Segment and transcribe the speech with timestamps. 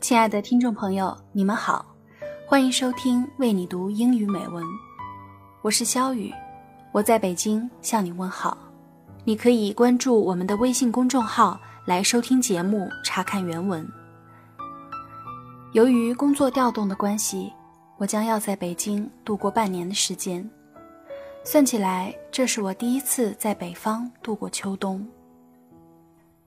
[0.00, 1.84] 亲爱的听众朋友，你们好，
[2.46, 4.64] 欢迎收听为你读英语美文。
[5.60, 6.32] 我是肖雨，
[6.90, 8.56] 我在北京向你问好。
[9.24, 13.86] 你可以关注我们的微信公众号来收听节目、查看原文。
[15.72, 17.52] 由于工作调动的关系，
[17.98, 20.48] 我将要在北京度过半年的时间。
[21.44, 25.06] 算起来，这是我第一次在北方度过秋冬。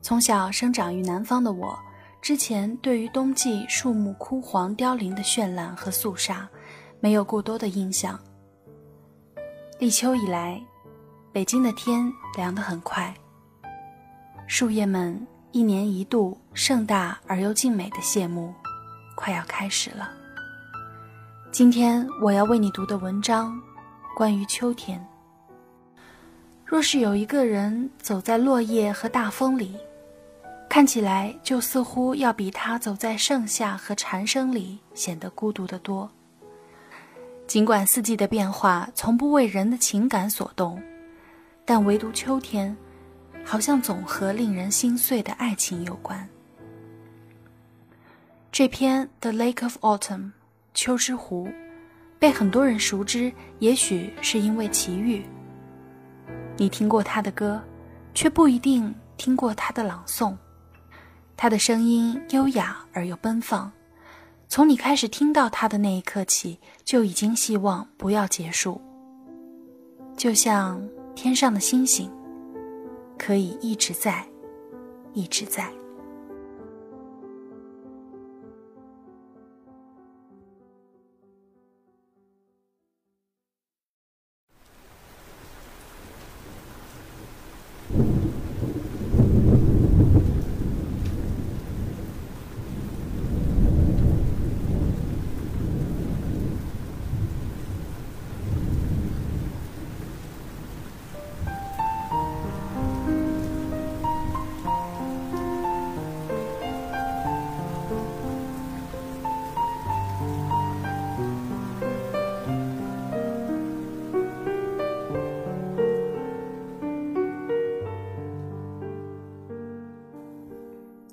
[0.00, 1.78] 从小生长于南方的我。
[2.22, 6.48] 之前对于冬季树木枯黄凋零的绚烂和肃杀，
[7.00, 8.16] 没有过多的印象。
[9.80, 10.62] 立秋以来，
[11.32, 13.12] 北京的天凉得很快。
[14.46, 18.54] 树叶们一年一度盛大而又静美的谢幕，
[19.16, 20.08] 快要开始了。
[21.50, 23.60] 今天我要为你读的文章，
[24.14, 25.04] 关于秋天。
[26.64, 29.76] 若是有一个人走在落叶和大风里。
[30.72, 36.10] 看起来就似乎要比他走在盛夏和蝉声里显得孤独得多。
[37.46, 40.82] 尽管四季的变化从不为人的情感所动，
[41.66, 42.74] 但唯独秋天，
[43.44, 46.26] 好像总和令人心碎的爱情有关。
[48.50, 50.20] 这篇《The Lake of Autumn》
[50.72, 51.50] 秋之湖，
[52.18, 55.22] 被很多人熟知，也许是因为奇遇。
[56.56, 57.62] 你听过他的歌，
[58.14, 60.34] 却不一定听过他的朗诵。
[61.36, 63.70] 他的声音优雅而又奔放，
[64.48, 68.80] 从你开始听到他的那一刻起，就已经希望不要结束。
[70.16, 70.80] 就像
[71.14, 72.10] 天上的星星，
[73.18, 74.24] 可以一直在，
[75.14, 75.68] 一直在。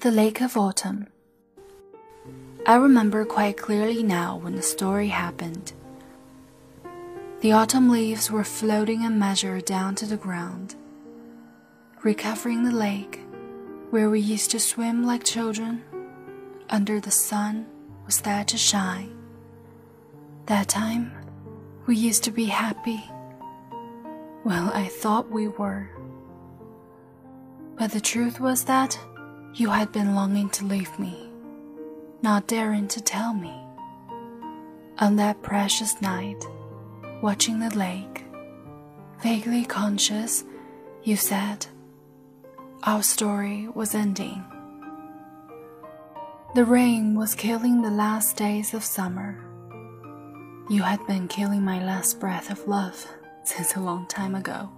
[0.00, 1.08] The Lake of Autumn.
[2.66, 5.74] I remember quite clearly now when the story happened.
[7.42, 10.74] The autumn leaves were floating a measure down to the ground,
[12.02, 13.20] recovering the lake
[13.90, 15.84] where we used to swim like children.
[16.70, 17.66] Under the sun
[18.06, 19.14] was there to shine.
[20.46, 21.12] That time,
[21.84, 23.04] we used to be happy.
[24.44, 25.90] Well, I thought we were.
[27.76, 28.98] But the truth was that
[29.54, 31.28] you had been longing to leave me,
[32.22, 33.54] not daring to tell me.
[34.98, 36.44] On that precious night,
[37.22, 38.24] watching the lake,
[39.22, 40.44] vaguely conscious,
[41.02, 41.66] you said,
[42.84, 44.44] our story was ending.
[46.54, 49.38] The rain was killing the last days of summer.
[50.68, 53.06] You had been killing my last breath of love
[53.44, 54.70] since a long time ago.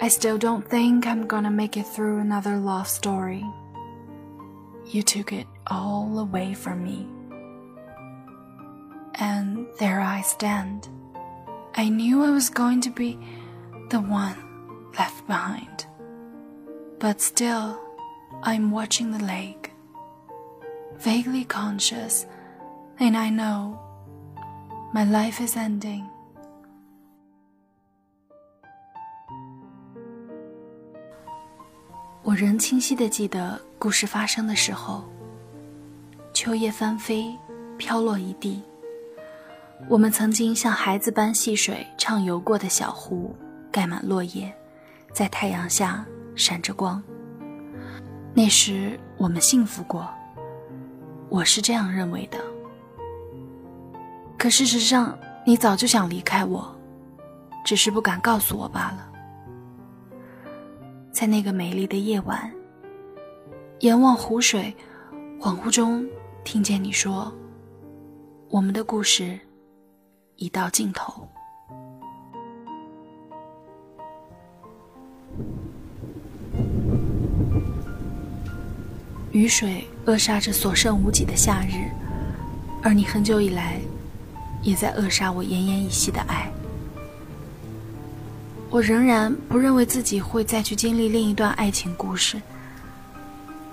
[0.00, 3.44] I still don't think I'm gonna make it through another love story.
[4.84, 7.08] You took it all away from me.
[9.14, 10.88] And there I stand.
[11.74, 13.18] I knew I was going to be
[13.88, 14.36] the one
[14.98, 15.86] left behind.
[16.98, 17.80] But still,
[18.42, 19.72] I'm watching the lake,
[20.98, 22.26] vaguely conscious,
[22.98, 23.80] and I know
[24.92, 26.08] my life is ending.
[32.26, 35.04] 我仍清晰地记得故事发生的时候，
[36.34, 37.32] 秋叶翻飞，
[37.78, 38.60] 飘落一地。
[39.88, 43.32] 我们曾经像孩子般戏水畅游过的小湖，
[43.70, 44.52] 盖满落叶，
[45.12, 46.04] 在太阳下
[46.34, 47.00] 闪着光。
[48.34, 50.12] 那时我们幸福过，
[51.28, 52.38] 我是这样认为的。
[54.36, 56.76] 可事实上，你早就想离开我，
[57.64, 59.12] 只是不敢告诉我罢了。
[61.16, 62.52] 在那个美丽的夜晚，
[63.80, 64.76] 眼望湖水，
[65.40, 66.06] 恍惚中
[66.44, 67.32] 听见你说
[68.52, 69.38] ：“我们的故事
[70.34, 71.26] 已到尽头。”
[79.32, 81.90] 雨水扼杀着所剩无几的夏日，
[82.82, 83.80] 而你很久以来
[84.62, 86.52] 也在扼杀我奄奄一息的爱。
[88.76, 92.38] 我仍然不认为自己会再去经历另一段爱情故事。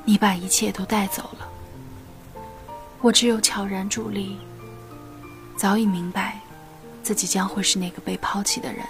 [0.06, 1.50] 你把一切都带走了，
[3.02, 4.38] 我只有悄然伫立，
[5.58, 6.40] 早已明白，
[7.04, 8.86] 自己将会是那个被抛弃的人。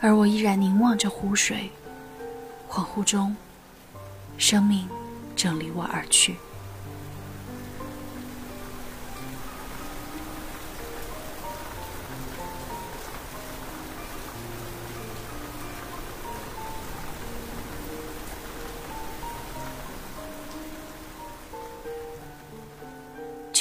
[0.00, 1.68] 而我依然凝望着湖水，
[2.70, 3.36] 恍惚中，
[4.38, 4.88] 生命
[5.34, 6.36] 正离我而去。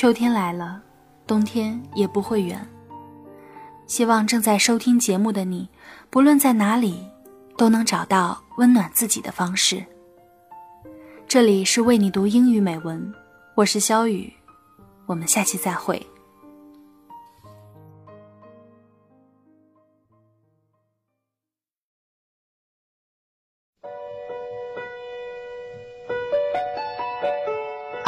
[0.03, 0.81] 秋天来了，
[1.25, 2.59] 冬天也不会远。
[3.87, 5.69] 希望正在收听节目的你，
[6.09, 7.07] 不论在哪里，
[7.55, 9.81] 都能找到温暖自己的方式。
[11.25, 13.13] 这里是为你读英语美文，
[13.55, 14.33] 我是肖雨，
[15.05, 16.05] 我们下期再会。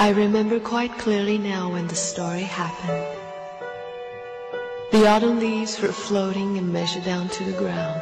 [0.06, 3.18] I remember quite clearly now when the story happened.
[4.92, 8.00] The autumn leaves were floating and measured down to the ground,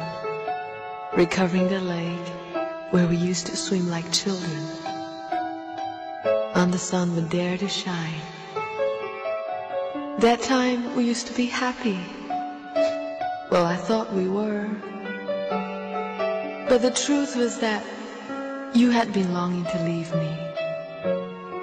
[1.16, 2.28] recovering the lake
[2.90, 4.66] where we used to swim like children.
[6.54, 8.20] And the sun would dare to shine.
[10.18, 11.98] That time we used to be happy.
[13.50, 14.68] Well, I thought we were.
[16.68, 17.82] But the truth was that
[18.74, 20.53] you had been longing to leave me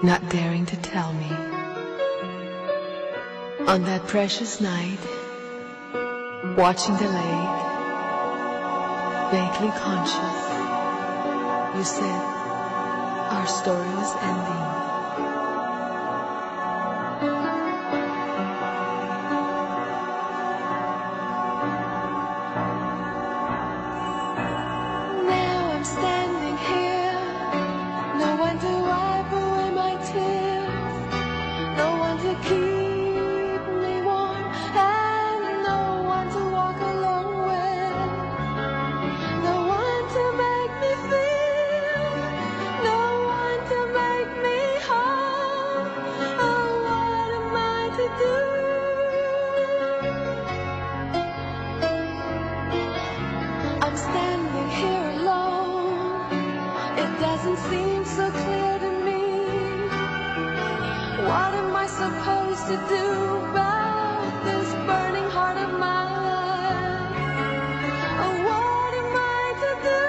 [0.04, 1.30] not daring to tell me.
[3.68, 4.98] On that precious night,
[6.58, 7.62] watching the lake,
[9.32, 10.40] vaguely conscious,
[11.78, 12.22] you said
[13.32, 14.81] our story was ending.
[62.02, 63.06] supposed to do
[63.52, 67.14] about this burning heart of mine?
[68.24, 70.04] Oh, what am I to do?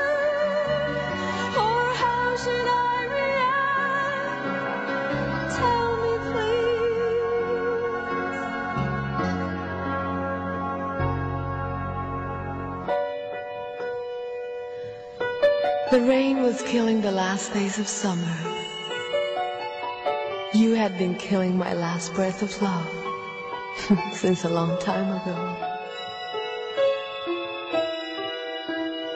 [1.64, 4.44] Or how should I react?
[5.58, 6.72] Tell me, please.
[15.90, 18.61] The rain was killing the last days of summer.
[20.62, 22.88] You had been killing my last breath of love
[24.12, 25.36] since a long time ago.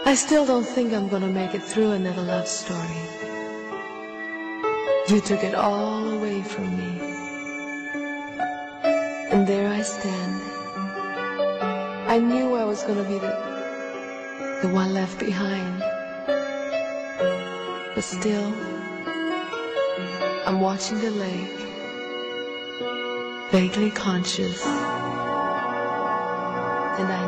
[0.04, 3.00] I still don't think I'm gonna make it through another love story.
[5.06, 6.93] You took it all away from me.
[9.31, 10.43] And there I stand.
[12.08, 13.34] I knew I was gonna be the,
[14.62, 15.79] the one left behind.
[17.94, 18.53] But still,
[20.46, 21.58] I'm watching the lake,
[23.50, 24.76] vaguely conscious, and
[27.08, 27.26] I